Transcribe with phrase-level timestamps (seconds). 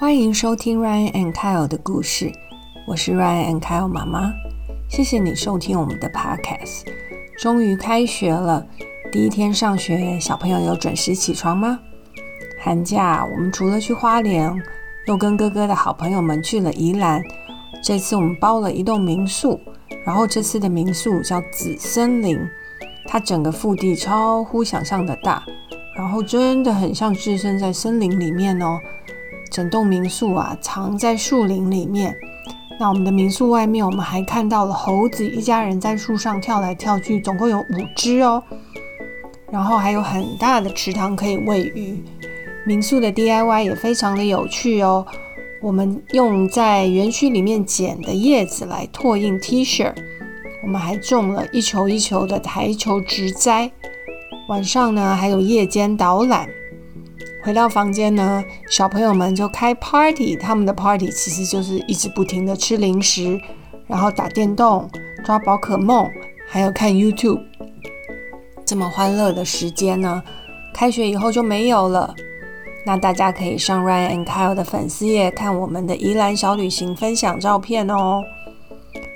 [0.00, 2.30] 欢迎收听 Ryan and Kyle 的故事，
[2.86, 4.32] 我是 Ryan and Kyle 妈妈。
[4.88, 6.84] 谢谢你收听我们的 Podcast。
[7.36, 8.64] 终于开学了，
[9.10, 11.80] 第一天上学，小朋友有准时起床吗？
[12.60, 14.56] 寒假我们除了去花莲，
[15.08, 17.20] 又跟哥哥的好朋友们去了宜兰。
[17.82, 19.60] 这次我们包了一栋民宿，
[20.04, 22.38] 然后这次的民宿叫紫森林，
[23.08, 25.42] 它整个腹地超乎想象的大，
[25.96, 28.78] 然后真的很像置身在森林里面哦。
[29.50, 32.14] 整栋民宿啊，藏在树林里面。
[32.80, 37.64] 那我们的民宿外面，我们还看到了猴子一家人在树上跳来跳去，总共有五
[37.96, 38.42] 只哦。
[39.50, 42.02] 然后还有很大的池塘可以喂鱼。
[42.66, 45.06] 民宿的 DIY 也非常的有趣哦。
[45.60, 49.92] 我们用在园区里面捡的叶子来拓印 T 恤。
[50.62, 53.72] 我们还种了一球一球的台球植栽。
[54.48, 56.48] 晚上呢，还有夜间导览。
[57.44, 60.36] 回到房间呢，小朋友们就开 party。
[60.36, 63.40] 他们的 party 其实就是一直不停的吃零食，
[63.86, 64.90] 然后打电动、
[65.24, 66.08] 抓宝可梦，
[66.48, 67.40] 还有看 YouTube。
[68.66, 70.22] 这么欢乐的时间呢，
[70.74, 72.14] 开学以后就没有了。
[72.84, 78.22] 那大家可以上 Ryan and Kyle 的粉丝页看我们的宜兰小旅行分享照片哦。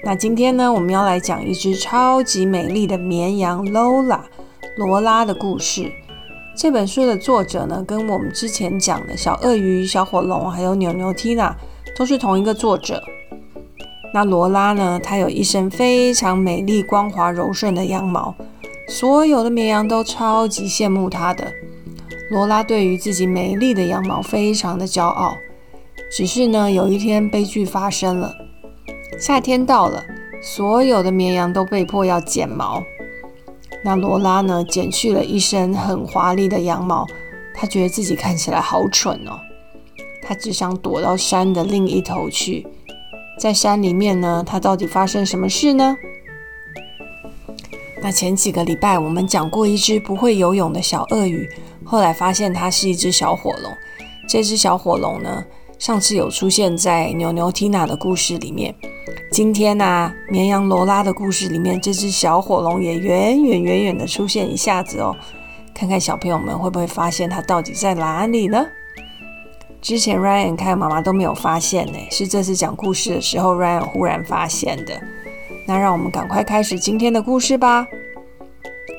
[0.04, 4.20] 那今天呢，我们要来讲一只超级美丽的绵羊 Lola
[4.76, 5.90] 罗拉的故事。
[6.54, 11.54] 这本书的作者呢，跟我们之前讲的小鳄鱼、小火龙，还有牛牛 Tina，
[11.96, 13.02] 都是同一个作者。
[14.12, 18.34] 那罗拉呢，她有一身非常美丽、光滑、柔顺的羊毛，
[18.86, 21.50] 所有的绵羊都超级羡慕她的。
[22.30, 25.34] 罗拉对于自己美丽的羊毛非常的骄傲。
[26.10, 28.34] 只是呢，有一天悲剧发生了，
[29.18, 30.04] 夏天到了，
[30.42, 32.82] 所有的绵羊都被迫要剪毛。
[33.84, 34.64] 那罗拉呢？
[34.64, 37.04] 剪去了一身很华丽的羊毛，
[37.52, 39.40] 她觉得自己看起来好蠢哦。
[40.22, 42.66] 她只想躲到山的另一头去。
[43.38, 45.96] 在山里面呢，她到底发生什么事呢？
[48.00, 51.48] 那前几个礼拜我们讲过一只不会游泳的小鳄鱼，
[51.84, 53.72] 后来发现它是一只小火龙。
[54.28, 55.44] 这只小火龙呢，
[55.78, 58.72] 上次有出现在牛牛 Tina 的故事里面。
[59.32, 65.16] 今天呢，绵羊罗拉的故事里面，这只小火龙也远远远远的出现一下子哦，
[65.72, 68.66] 看看小朋友们会不会发现它到底在哪里呢？
[69.80, 75.00] 之前 Ryan 看妈妈都没有发现呢，是这次讲故事的时候 Ryan 忽然发现的。
[75.66, 77.86] 那让我们赶快开始今天的故事吧。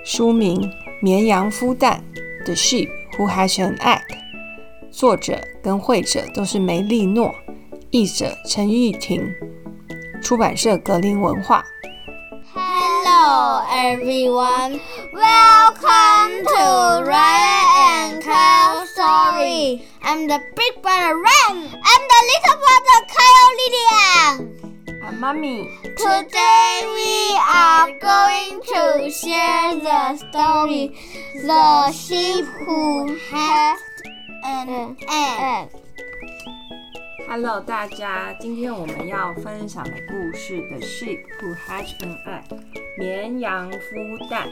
[0.04, 0.60] 书名
[1.00, 2.04] 《绵羊孵蛋》
[2.46, 2.90] The Sheep
[3.20, 4.02] Who Has an Egg，
[4.90, 7.36] 作者跟绘者都是梅丽诺，
[7.92, 9.32] 译者陈玉婷。
[10.23, 11.65] 出版社格林文化。
[12.55, 14.81] Hello everyone,
[15.13, 19.83] welcome to Ryan and Kyle story.
[20.03, 21.65] I'm the big brother Ryan.
[21.67, 24.59] I'm the little brother Kyle Lilian.
[25.03, 25.71] I'm mommy.
[25.83, 30.97] Today we are going to share the story
[31.35, 33.79] The Sheep Who Had
[34.45, 35.82] an Egg.
[37.28, 42.50] Hello，大家，今天我们要分享的故事《The Sheep Who Hatch an Egg》，
[42.98, 44.48] 绵羊孵蛋。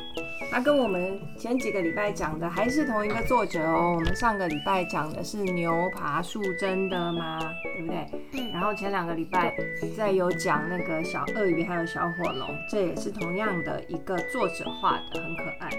[0.50, 3.96] 它跟我们前几个礼拜讲的还是同一个作者哦。
[3.96, 7.40] 我们上个礼拜讲的是牛爬树，真的吗？
[7.76, 8.08] 对不对？
[8.34, 8.52] 嗯。
[8.52, 9.56] 然后前两个礼拜
[9.96, 15.70] 再有讲那个小鳄鱼还有小火龙，这也是同样的一个作者画的，很可爱。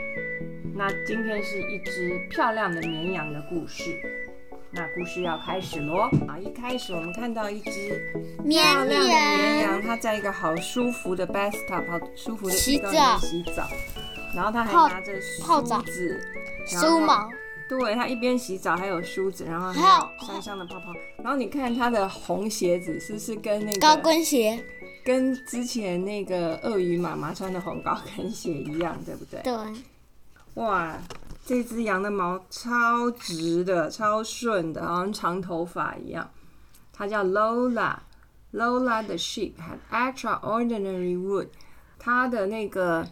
[0.75, 3.91] 那今天是一只漂亮的绵羊的故事。
[4.75, 6.09] 那故事要开始喽！
[6.27, 13.69] 啊，一开始我们看到一只漂亮的绵羊，它在一个好舒服的 bathtub，好舒服的浴缸里洗澡，
[14.35, 16.19] 然后它还拿着梳子、
[16.67, 17.29] 梳毛。
[17.69, 20.87] 对，它一边洗澡还有梳子，然后还有香香的泡泡。
[21.19, 24.59] 然后你看它的红鞋子是不是跟那个高跟鞋，
[25.05, 29.43] 跟之前那个鳄鱼妈妈穿的红高跟鞋一样，对不对？
[29.43, 29.55] 对。
[30.55, 30.99] 哇！
[31.45, 36.31] 这只羊的毛超直的，超顺的，好像长头发一样。
[36.93, 37.97] 它叫 Lola。
[38.53, 41.49] Lola the sheep had extraordinary wood。
[41.99, 43.09] 它的那个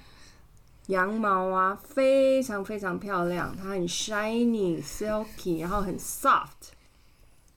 [0.88, 3.56] 羊毛啊，非常非常漂亮。
[3.56, 6.72] 它很 shiny、silky，然后很 soft，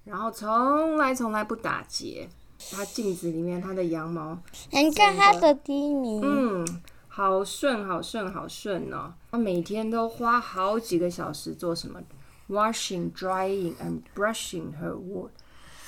[0.05, 2.29] 然后从来从来不打结。
[2.71, 4.37] 它镜子里面，它的羊毛，
[4.71, 6.21] 你看它的第一名。
[6.23, 6.65] 嗯。
[7.09, 9.13] 好顺，好顺，好顺哦！
[9.33, 11.99] 他每天都花好几个小时做什么
[12.47, 15.29] ？Washing, drying, and brushing her wool。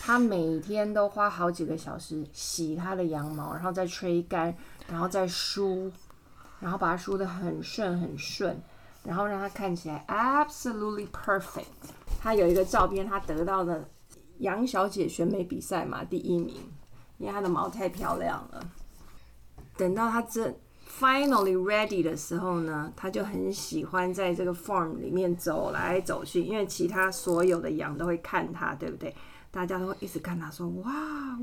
[0.01, 4.51] 他每天都花好几个小时洗他的羊毛，然后再吹干，
[4.87, 5.91] 然后再梳，
[6.59, 8.59] 然后把它梳得很顺很顺，
[9.03, 11.65] 然后让它看起来 absolutely perfect。
[12.19, 13.87] 他有一个照片，他得到的
[14.39, 16.55] 杨小姐选美比赛嘛，第一名，
[17.19, 18.67] 因为她的毛太漂亮了。
[19.77, 20.55] 等到她真
[20.99, 29.13] finally ready 的时候呢，他就很喜欢在这个 farm 里面走来走去，因为其他所有的羊都会看他，对不对？
[29.51, 30.91] 大家都会一直看他，说哇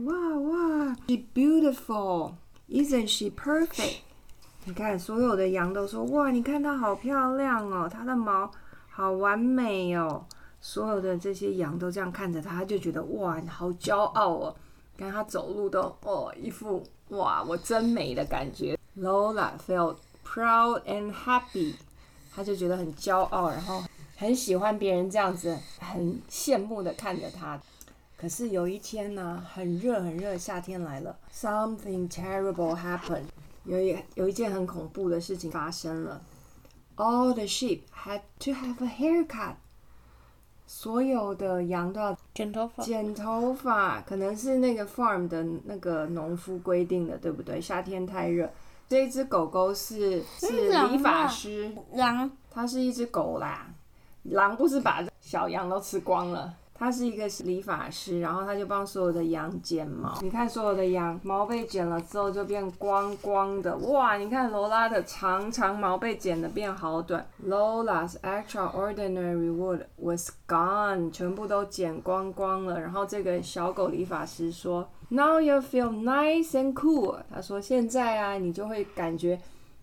[0.05, 3.99] 哇哇，she beautiful，isn't she perfect？
[4.65, 8.51] 你看，所有的羊都说哇，你看它好漂亮哦，它的毛
[8.89, 10.25] 好完美哦。
[10.61, 14.55] 所有的这些羊都这样看着他，他就觉得哇，你好骄傲哦。
[14.97, 18.79] 看他走路都哦，一副哇，我真美的感觉。
[18.97, 21.75] Lola felt proud and happy，
[22.35, 23.83] 他就觉得很骄傲，然后
[24.17, 27.61] 很喜欢别人这样子，很羡慕的看着他。
[28.17, 33.25] 可是有一天呢，很热很热，夏天来了，something terrible happened。
[33.65, 36.23] 有一有一件很恐怖的事情发生了。
[36.97, 39.55] All the sheep had to have a haircut。
[40.67, 47.61] 所有的羊都要剪头发，剪头发，可能是那个 farm 的那个农夫规定的，对不对？
[47.61, 48.51] 夏天太热，
[48.89, 53.67] 这一只狗狗是是理发师，狼，它是一只狗啦，
[54.25, 56.55] 狼不是把小羊都吃光了。
[56.75, 60.19] 它是一个理发师，然后他就帮所有的羊剪毛。
[60.21, 64.17] 你看，所有的羊毛被剪了之后就变光光的，哇！
[64.17, 67.25] 你看罗拉的长长毛被剪的变好短。
[67.47, 72.81] Lola's extraordinary wood was gone，全部都剪光光了。
[72.81, 79.39] 然后这个小狗理发师说：“Now you feel nice and cool。”他说：“现在啊，你就会感觉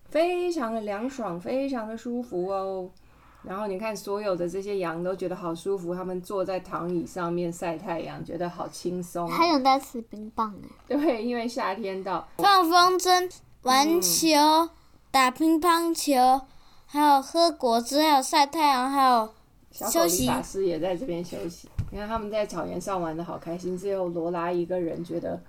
[0.08, 2.90] 非常的凉爽，非常的舒服哦。”
[3.42, 9.26] 然后你看，所有的这些羊都觉得好舒服，他们坐在躺椅上面晒太阳，觉得好轻松。
[9.30, 10.68] 还有在吃冰棒呢。
[10.86, 13.30] 对，因为夏天到，放风筝、
[13.62, 14.28] 玩球、
[15.10, 16.42] 打乒乓球，
[16.84, 19.32] 还有喝果汁，还有晒太阳，还有
[19.72, 20.26] 休息。
[20.26, 21.66] 小狗理发师也在这边休息。
[21.90, 25.40] 你看他们在草原上玩的好开心，只有罗拉一个人觉得，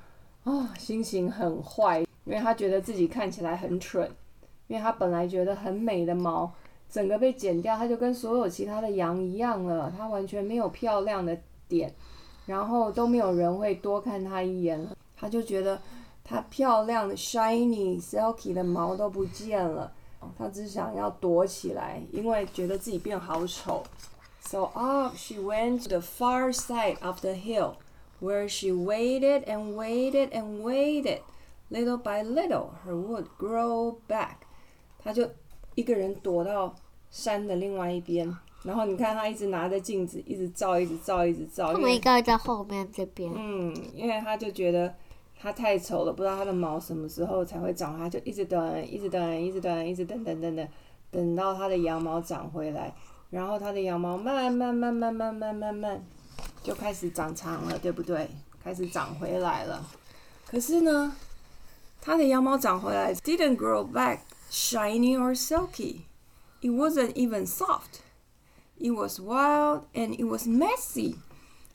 [0.44, 4.10] 啊，心情很坏，因为他觉得自己看起来很蠢，
[4.68, 6.52] 因为他本来觉得很美的毛。
[6.90, 11.38] 整个被剪掉，它就跟所有其他的羊一样了，它完全没有漂亮的
[11.70, 11.90] 点，
[12.46, 14.94] 然后都没有人会多看它一眼了。
[15.16, 15.80] 它就觉得
[16.22, 19.90] 它漂亮的 shiny silky 的毛都不见了，
[20.38, 23.82] 它只想要躲起来，因为觉得自己变好丑。
[24.41, 27.77] So off she went to the far side of the hill,
[28.21, 31.21] where she waited and waited and waited.
[31.69, 34.47] Little by little, her wood grew back.
[35.03, 35.29] 她就
[35.75, 36.75] 一个人躲到
[37.11, 41.73] 山的另外一边，然后你看他一直拿着镜子，一直照，一直照，一直照。
[41.73, 43.33] 他们应该在后面这边。
[43.35, 44.95] 嗯，因为他就觉得
[45.39, 50.69] 他太丑了，不知道他的毛什么时候才会长，他就一直等，一直等，一直等，一直等等等等，
[51.11, 52.95] 等到他的羊毛长回来，
[53.31, 56.05] 然后他的羊毛慢慢慢慢慢慢慢慢
[56.63, 58.29] 就开始长长了，对不对？
[58.63, 59.85] 开始长回来了。
[60.47, 61.15] 可是呢，
[62.01, 66.03] 他的羊毛长回来，didn't grow back。shiny or silky.
[66.63, 68.01] It wasn't even soft.
[68.79, 71.17] It was wild and it was messy.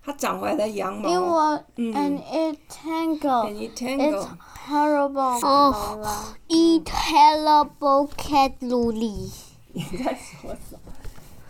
[0.04, 3.50] 它长回来的羊毛 It was and it tangled.
[3.50, 4.26] and it tangled.
[4.26, 4.28] It's
[4.68, 5.40] horrible.
[5.44, 9.32] Oh, eat terrible cat Luli.
[9.74, 10.65] 你在说什么？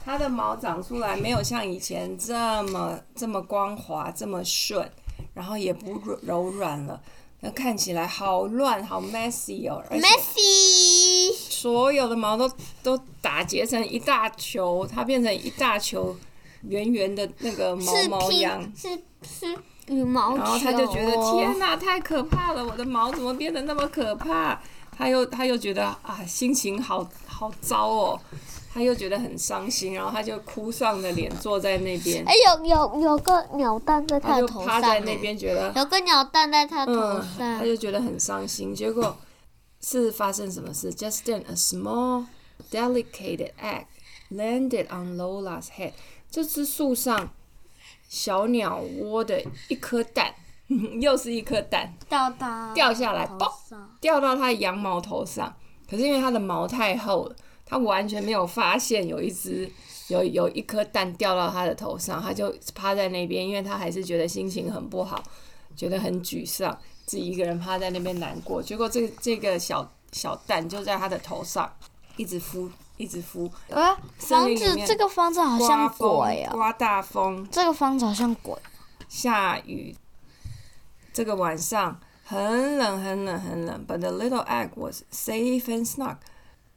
[0.06, 4.88] 它的毛长出来没有像以前这么这么光滑、这么顺，
[5.34, 7.02] 然后也不柔软了。
[7.40, 12.48] 那看起来好乱，好 messy 哦，messy，所有的毛都
[12.84, 16.16] 都打结成一大球，它变成一大球
[16.62, 18.88] 圆圆的那个毛毛样，是
[19.22, 19.58] 是
[19.88, 20.36] 羽毛球。
[20.36, 24.62] 然后他就觉得天哪，太可怕了，我的毛怎么变得那么可怕？
[24.96, 28.20] 他又他又觉得啊，心情好好糟哦。
[28.72, 32.22] 他又觉得很伤心，然后他就哭丧着脸坐在那边。
[32.26, 34.48] 哎，有有有个鸟蛋在他头上。
[34.48, 37.58] 他就趴在那边，觉得有个鸟蛋在他头上。
[37.58, 38.74] 他就觉得很伤心。
[38.74, 39.16] 结果
[39.80, 42.26] 是发生什么事？Just then, a small,
[42.70, 43.86] delicate egg
[44.30, 45.92] landed on Lola's head。
[46.30, 47.30] 这只树上
[48.10, 50.34] 小鸟窝的一颗蛋，
[51.00, 53.50] 又是一颗蛋掉到掉下来，嘣，
[54.00, 55.54] 掉到它羊毛头上。
[55.88, 57.36] 可是因为它的毛太厚了。
[57.68, 59.68] 它完全没有发现有一只
[60.06, 65.20] 有有一颗蛋掉到它的头上，它就趴在那边，因为它还是觉得心情很不好，
[65.74, 68.62] 觉得很沮丧，自己一个人趴在那边难过。
[68.62, 71.68] 结果这这个小小蛋就在它的头上
[72.16, 73.50] 一直孵，一直孵。
[73.68, 76.52] 啊，房子这个房子好像鬼啊！
[76.52, 78.54] 刮大风，这个房子好像鬼。
[79.08, 79.92] 下雨，
[81.16, 83.86] 这个晚上很冷很冷很冷。
[83.88, 86.16] But the little egg was safe and snug.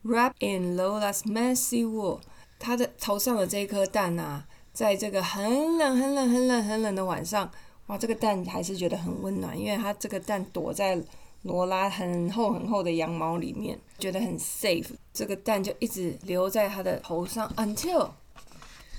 [0.01, 2.21] Wrapped in Lola's messy wool，
[2.57, 7.51] 它的头上的这一颗蛋啊，在这个很冷、很冷、很冷、很冷的晚上，
[7.87, 10.97] 哇，这个蛋还是觉得很温暖，因为它这个蛋躲在
[11.41, 14.87] 罗拉很厚很厚的羊毛里面，觉得很 safe。
[15.11, 18.11] 这个蛋就一直留在它的头上，until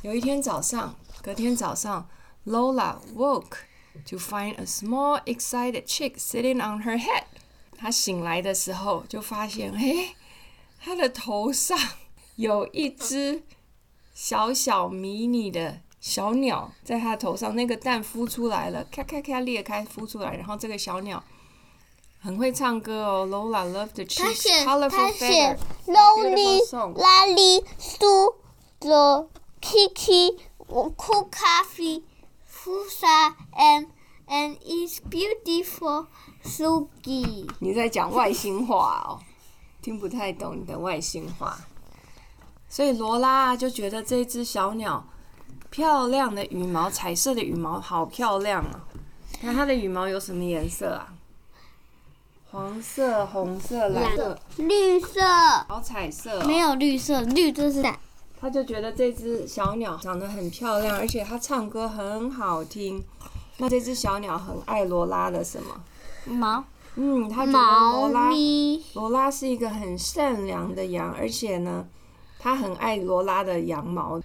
[0.03, 2.07] 有一天早上，隔天早上
[2.45, 3.57] ，Lola woke
[4.07, 7.25] to find a small excited chick sitting on her head。
[7.76, 10.14] 她醒来的时候就发现，嘿，
[10.83, 11.78] 她的头上
[12.37, 13.42] 有一只。
[14.12, 21.25] 小小迷你的小鸟在她头上，那个蛋孵出来了，咔咔咔裂开孵出来，然后这个小鸟
[22.21, 23.26] 很会唱歌哦。
[23.26, 26.61] Lola love the cheeks, colorful feather, Lolly,
[26.95, 28.35] Lolly, Stu,
[28.80, 29.26] the
[29.62, 30.37] Kiki,
[30.69, 32.02] cool coffee,
[32.62, 33.87] Fusa, and
[34.29, 36.07] and is beautiful,
[36.45, 37.49] Sugi。
[37.59, 39.19] 你在讲外星话哦，
[39.81, 41.59] 听不太懂你的外星话。
[42.69, 45.07] 所以罗拉就觉得这只小鸟
[45.71, 48.85] 漂亮的羽毛，彩色的羽毛好漂亮啊！
[49.40, 51.14] 看它的羽毛有什么颜色啊？
[52.50, 55.21] 黄色、红色、蓝色、绿色，
[55.67, 56.45] 好彩色。
[56.45, 57.83] 没有绿色，绿色是
[58.41, 63.05] 他就觉得这只小鸟长得很漂亮，而且它唱歌很好听。
[63.59, 65.85] 那这只小鸟很爱罗拉的什么？
[66.27, 66.65] 毛。
[66.97, 68.31] 嗯，他觉得罗拉
[68.95, 71.87] 罗拉是一个很善良的羊，而且呢。
[72.43, 74.19] 他很爱罗拉的羊毛，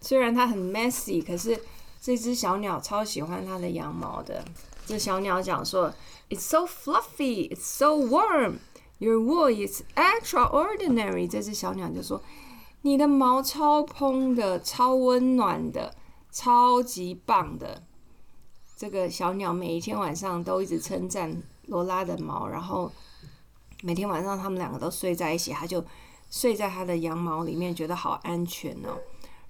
[0.00, 1.56] 虽然它很 messy，可是
[2.00, 4.44] 这只小鸟超喜欢它的羊毛的。
[4.84, 5.94] 这小鸟讲说
[6.28, 8.54] ：“It's so fluffy, it's so warm.
[8.98, 12.20] Your wool is extraordinary。”这只小鸟就说
[12.82, 15.94] ：“你的毛超蓬的，超温暖的，
[16.30, 17.82] 超级棒的。”
[18.76, 22.92] 这个小鸟每一天晚上都一直称赞罗拉的毛，然后
[23.82, 25.84] 每天晚上他们两个都睡在一起，它就。
[26.34, 28.96] 睡在它的羊毛里面，觉得好安全哦。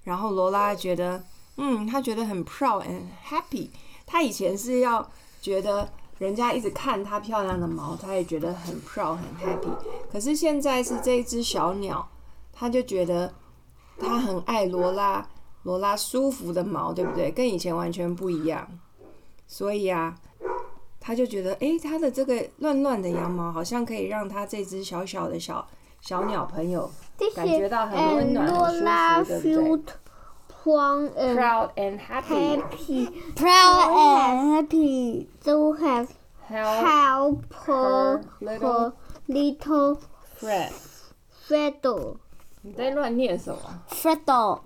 [0.03, 1.23] 然后罗拉觉得，
[1.55, 3.69] 嗯，他觉得很 proud and happy。
[4.05, 5.09] 他以前是要
[5.41, 9.73] 觉得人家一直看他漂亮的毛，他也觉得很 proud 很 happy。
[10.11, 12.05] 可是现在是这只小鸟，
[12.53, 13.33] 他就觉得
[13.99, 15.27] 他很爱罗拉，
[15.63, 17.29] 罗拉舒服的毛，对不对？
[17.31, 18.65] 跟以前完全不一样。
[19.45, 20.15] 所以啊，
[20.99, 25.67] 他就觉得，诶，他的这个乱乱的羊毛好像可以让他这只小小的小。
[26.01, 26.91] 小鸟朋友
[27.33, 28.45] 感觉到很温暖、
[29.23, 32.61] 很舒服，对不对？Proud and happy,
[33.33, 36.09] proud and happy to have
[36.49, 38.91] help her little
[40.37, 40.73] Fred.
[41.47, 42.17] Fredo.
[42.65, 44.61] 你在乱念什么？Fredo.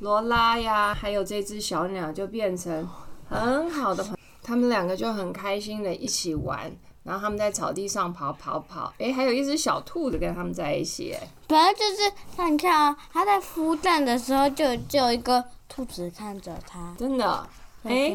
[0.00, 2.86] 罗拉呀，还有这只小鸟就变成
[3.26, 6.70] 很好的朋友，他们两个就很开心的一起玩。
[7.02, 11.16] 然后他们在草地上跑跑跑，哎，还有一只小兔子跟他们在一起。
[11.46, 16.94] 本来就是，那你看啊，他在孵蛋的时候就就有一个兔子看着他。
[16.98, 17.48] 真的，
[17.84, 18.14] 哎，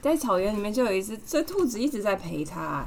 [0.00, 2.86] 在草原里面就有一只，这兔子一直在陪它，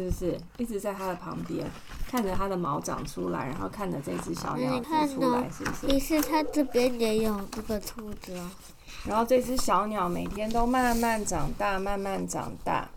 [0.00, 0.40] 是不是？
[0.58, 1.66] 一直在它的旁边，
[2.08, 5.86] 看着它的毛长出来，然后看着这只小鸟孵出来，是不是？
[5.88, 8.50] 其实它这边也有这个兔子哦。
[9.06, 12.88] 然后这只小鸟每天都慢慢长大，慢慢长大。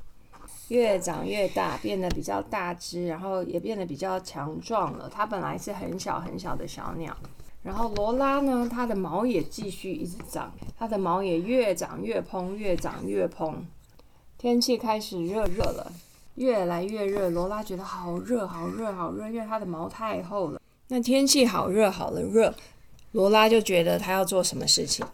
[0.70, 5.10] 越长越大，变得比较大只，然后也变得比较强壮了。
[5.14, 7.16] 它本来是很小很小的小鸟，
[7.62, 13.64] 然后罗拉呢，它的毛也继续一直长，它的毛也越长越蓬，越长越蓬。
[14.38, 15.92] 天气开始热热了，
[16.36, 17.30] 越来越热。
[17.30, 20.60] 罗拉觉得好热，好热，好热，因为它的毛太厚了。
[20.88, 22.54] 那天气好热，好了热，
[23.12, 25.06] 罗拉就觉得它要做什么事情。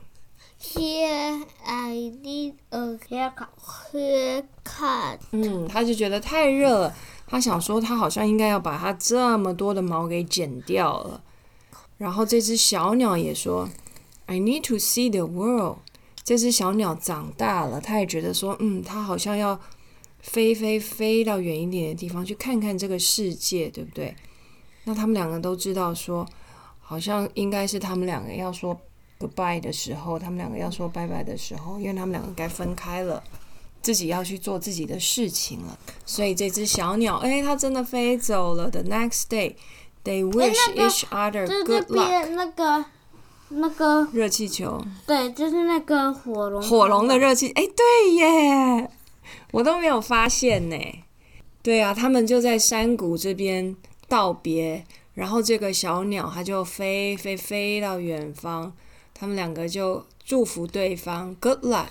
[0.61, 3.47] Here I need a haircut.
[3.93, 5.19] Haircut.
[5.31, 6.95] 嗯，他就觉得太热了，
[7.25, 11.21] 他想说他好像应该要把他这么多的毛给剪掉了。
[11.97, 13.69] 然后这只小鸟也说
[14.25, 15.77] ，I need to see the world.
[16.25, 19.57] 这只小鸟长大了，它也觉得说，嗯，它好像要
[20.21, 24.15] 飞飞飞到远一点的地方去看看这个世界，对不对？
[24.83, 26.27] 那他们两个都知道说，
[26.79, 28.79] 好像应该是他们两个要说。
[29.21, 33.21] Goodbye 的时候，他们两个要说拜拜的时候，因为他们两个该分开了，
[33.81, 35.77] 自己要去做自己的事情了。
[36.05, 38.71] 所以这只小鸟，哎，它真的飞走了。
[38.71, 39.55] The next day,
[40.05, 42.29] they wish each other good luck。
[42.29, 42.85] 那个
[43.49, 46.61] 那个热气球，对，就是那个火龙。
[46.61, 48.89] 火龙的热气，哎，对耶，
[49.51, 50.77] 我都没有发现呢。
[51.61, 53.75] 对啊，他们就在山谷这边
[54.07, 58.73] 道别，然后这个小鸟它就飞飞飞到远方。
[59.13, 61.87] 他们两个就祝福对方 good luck，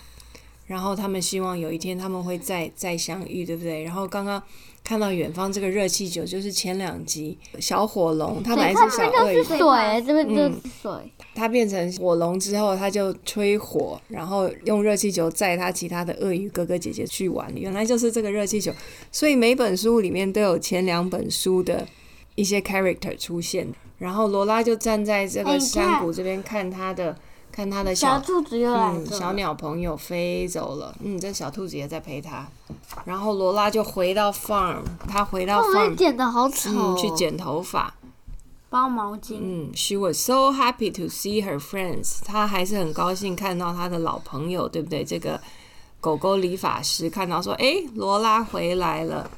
[0.66, 3.84] 然后他们希望有一天他们会再再相遇，对不对？
[3.84, 4.42] 然后刚刚
[4.88, 9.58] 看到远方这个热气球，就是前两集小火龙，它本来是小鳄鱼，水，
[10.06, 10.90] 这边就是水。
[11.34, 17.52] 它变成火龙之后，它就吹火，然后用热气球载它其他的鳄鱼哥哥姐姐去玩。
[17.54, 18.72] 原来就是这个热气球，
[19.12, 21.86] 所以每本书里面都有前两本书的
[22.34, 23.68] 一些 character 出现。
[23.98, 27.14] 然后罗拉就站在这个山谷这边看他的。
[27.50, 30.94] 看他的小兔子又来了，小鸟朋友飞走了。
[31.02, 32.46] 嗯，这小兔子也在陪他。
[33.04, 37.92] 然后罗拉就回到 farm，他回到 farm，剪的好丑，去剪头发，
[38.70, 39.38] 包毛巾。
[39.40, 45.02] 嗯，she was so happy to see her friends，她还是很高兴看到她的老朋友，对不对？
[45.02, 45.40] 这个
[46.00, 49.28] 狗狗理发师看到说，哎，罗拉回来了。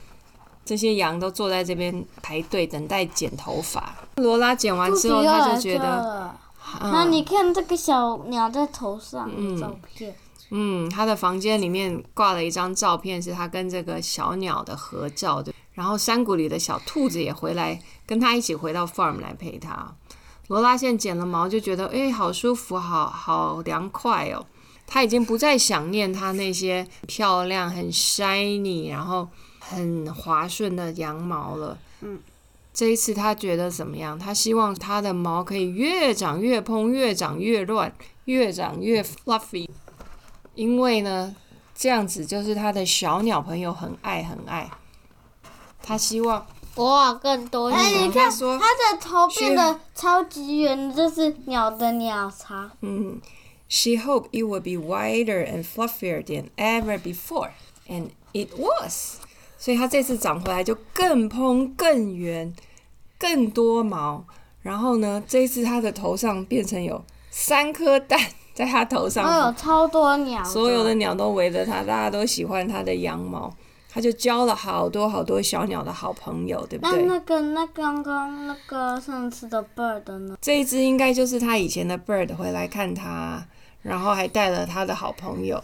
[0.63, 3.95] 这些羊都坐在这边排队等待剪头发。
[4.17, 6.35] 罗拉剪完之后，他就觉得。
[6.81, 10.15] 那你看这个小鸟在头上的照片。
[10.53, 15.53] 嗯，他的房间里面挂了一张照片，是他跟这个小鸟的合照的。
[15.75, 19.95] 然后山谷里的小兔子也回来跟他一起回到 farm 来陪他。
[20.49, 24.45] 罗拉现在剪了毛，就觉得哎，好舒服，好好凉快哦。
[24.87, 29.29] 他已经不再想念他那些漂亮、很 shiny，然后
[29.61, 31.79] 很滑顺的羊毛了。
[32.01, 32.19] 嗯。
[32.73, 34.19] 这一次他觉得怎么样？
[34.19, 37.93] 他希望他的毛可以越长越蓬，越长越乱，
[38.25, 39.69] 越长越 fluffy。
[40.55, 41.35] 因为呢，
[41.75, 44.71] 这样子就是他的小鸟朋友很爱很爱。
[45.83, 46.47] 他希望
[46.77, 47.69] 哇更多。
[47.71, 52.71] 哎，你看，他的头变得超级圆，这是鸟的鸟巢。
[52.83, 53.21] 嗯
[53.69, 57.51] ，She hoped it would be wider and fluffier than ever before,
[57.89, 59.20] and it was.
[59.61, 62.51] 所以它这次长回来就更蓬、更圆、
[63.19, 64.25] 更多毛。
[64.63, 68.19] 然后呢，这一次它的头上变成有三颗蛋
[68.55, 69.23] 在它头上。
[69.23, 70.43] 哦，有超多鸟。
[70.43, 73.55] 所有的鸟都围着它，大家都喜欢它的羊毛。
[73.93, 77.03] 它就交了好多好多小鸟的好朋友，对不对？
[77.03, 80.39] 那那个那刚刚那个上次的 bird 呢？
[80.41, 83.45] 这一只应该就是他以前的 bird 回来看他，
[83.83, 85.63] 然后还带了他的好朋友。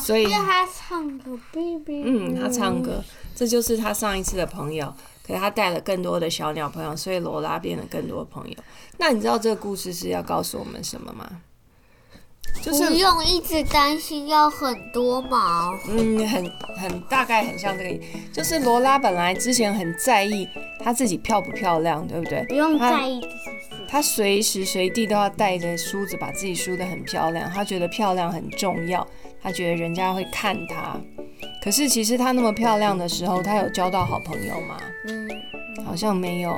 [0.00, 2.02] 所以他唱歌，baby。
[2.04, 3.02] 嗯，他唱歌。
[3.34, 4.92] 这就是他上一次的朋友，
[5.26, 8.56] 可是他带了更多的小鸟朋友，所以罗拉变了更多朋友。
[8.98, 11.42] 那你知道这个故事是要告诉我们什么吗？
[12.62, 15.70] 就是不用一直担心要很多毛。
[15.88, 20.48] 嗯，很很大概很像这个，就是罗拉本来之前很在意
[20.80, 22.42] 她自己漂不漂亮，对不对？
[22.48, 23.20] 不用在意。
[23.86, 29.06] 她随时随地都要带着梳子把自己梳得很漂亮，她觉得漂亮很重要，
[29.48, 30.94] 她觉得人家会看他。
[31.62, 34.76] 可是其实他那么漂亮的时候，他有交到好朋友吗？
[35.06, 35.26] 嗯，
[35.86, 36.54] 好像没有。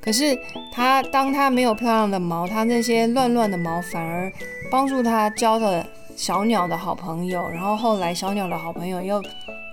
[0.00, 0.36] 可是
[0.72, 4.32] 他当他没有漂亮的毛，他那些乱乱的毛反而
[4.70, 7.46] 帮助他交了小鸟的好朋友。
[7.50, 9.22] 然后后来小鸟的好朋友又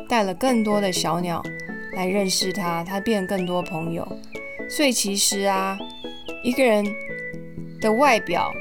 [0.10, 1.42] 带了更多的小鸟
[1.96, 4.06] 来认识他，他变更多朋友。
[4.70, 5.78] 所以其实啊，
[6.44, 6.86] 一个人
[7.80, 8.52] 的外表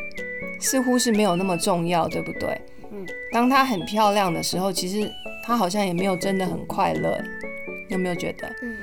[0.61, 2.61] 似乎是没有那么重要，对不对？
[3.09, 5.11] 嗯，当她很漂亮的时候，其实。
[5.41, 7.19] 她好像也没有真的很快乐，
[7.89, 8.47] 有没有觉得？
[8.61, 8.77] 嗯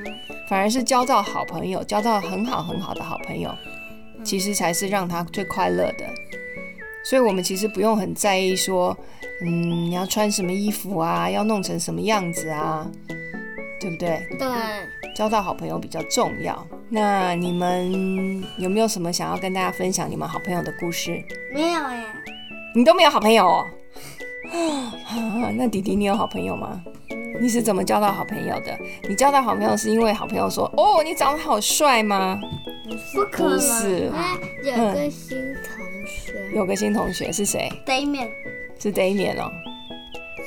[0.50, 3.54] 反而是交到好朋友，交到很好很好的好朋友，
[4.24, 6.08] 其实才是让她最快乐的。
[7.04, 8.98] 所以，我们其实不用很在意说，
[9.44, 12.90] 嗯，你要穿什么衣服啊，要弄成什么样子啊，
[13.80, 14.26] 对不对？
[14.40, 14.48] 对。
[15.16, 16.68] 交到好朋友比较重要。
[16.90, 21.24] 那你们有没有什么想要跟大家分享你们好朋友的故事？
[21.54, 22.04] 没有耶。
[22.74, 23.48] 你都没有好朋友？
[23.48, 23.68] 哦？
[25.58, 26.82] 那弟弟，你有好朋友吗？
[27.42, 28.78] 你是怎么交到好朋友的？
[29.10, 32.40] 你交到好朋友是因为好朋友说：“哦，你长得好帅吗？”
[33.14, 34.12] 不可能，是。
[34.64, 38.30] 有个新同学，有个新同学是谁？Damian，
[38.80, 39.52] 是 Damian 哦。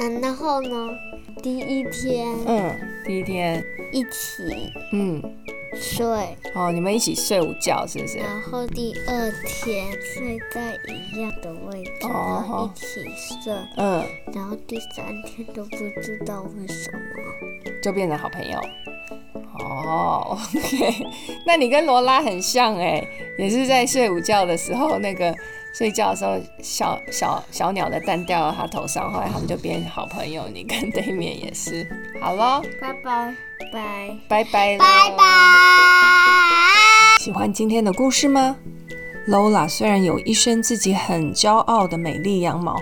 [0.00, 0.90] 嗯，然后呢？
[1.42, 5.22] 第一天，嗯，第一天一起，嗯。
[5.74, 6.06] 睡
[6.54, 8.16] 哦，你们一起睡午觉是不是？
[8.16, 9.30] 然后第二
[9.62, 11.67] 天睡在一样的位
[12.00, 12.84] 置，然后一起
[13.42, 13.52] 睡。
[13.76, 16.98] 嗯，然后第三天都不知道为什么
[17.82, 18.58] 就变成好朋友。
[19.60, 21.06] 哦，OK，
[21.44, 23.04] 那你跟罗拉很像哎，
[23.38, 25.34] 也是在睡午觉的时候，那个
[25.74, 30.46] 睡觉的时候，小小小鸟的蛋掉到他头上，后来他们就变好朋友。
[30.48, 31.86] 你跟对面也是，
[32.20, 33.34] 好了，拜拜。
[33.72, 35.24] 拜拜拜拜拜！
[37.18, 38.56] 喜欢今天的故事吗
[39.28, 42.74] ？Lola 虽然有一身自己很骄傲的美丽羊毛，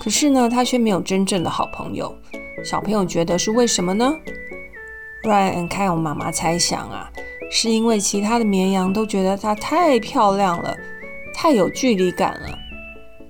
[0.00, 2.12] 可是呢，她却没有真正的好朋友。
[2.64, 4.12] 小朋友觉得是为什么呢
[5.22, 7.08] ？Ryan 看我妈妈猜想啊，
[7.50, 10.76] 是因为其他的绵羊都觉得她太漂亮了，
[11.32, 12.58] 太有距离感了，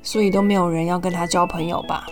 [0.02, 2.06] 所以都没有人要跟她交朋友吧？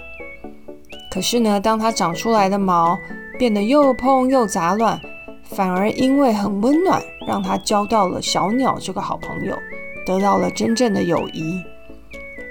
[1.11, 2.99] 可是呢，当它长出来的毛
[3.39, 5.01] 变得又蓬又杂乱，
[5.45, 9.57] 反而因为很温暖，让它交到了小鸟这个好朋友，
[10.05, 11.63] 得到了真正的友谊。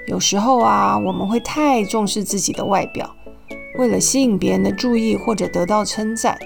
[0.06, 3.14] 有时候啊，我们会太重视自己的外表，
[3.78, 6.38] 为了吸引别人的注意或者得到称赞。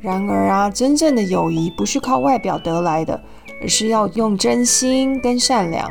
[0.00, 3.20] 然而啊，真正的友谊不是靠外表得来的，
[3.62, 5.90] 而是要用真心跟善良。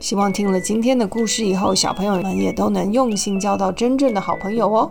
[0.00, 4.90] 希望听了今天的故事以后，小朋友们也都能用心交到真正的好朋友哦。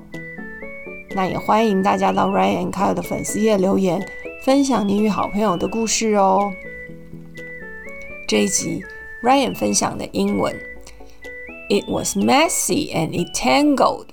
[1.13, 4.01] 那也欢迎大家到 Ryan Kyle 的粉丝页留言，
[4.45, 6.49] 分享你与好朋友的故事哦。
[8.31, 8.81] 这一集
[9.21, 10.55] Ryan 分享的英文
[11.69, 14.05] ，It was messy and it tangled.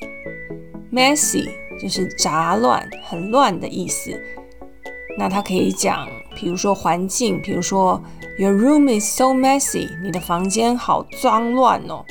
[0.90, 1.48] Messy
[1.80, 4.20] 就是杂乱、很乱的意思。
[5.16, 8.02] 那它可以讲，比如说环境，比如说
[8.40, 12.04] Your room is so messy，你的房间好脏乱哦。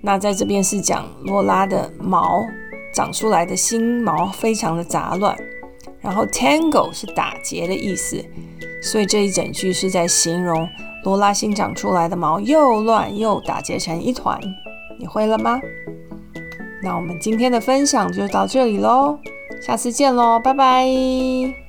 [0.00, 2.44] 那在这边是讲罗拉的毛
[2.94, 5.36] 长出来的新毛非常的杂乱，
[6.00, 8.24] 然后 tangle 是打结的意思，
[8.82, 10.68] 所以这一整句是在形容
[11.04, 14.40] 罗拉新长出来的毛又乱又打结成一团。
[14.98, 15.60] 你会了吗？
[16.82, 19.18] 那我们今天的分享就到这里喽，
[19.60, 21.65] 下次见喽，拜拜。